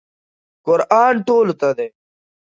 قرآن 0.65 1.13
ټولو 1.27 1.53
ته 1.61 1.69
دی. 1.77 1.87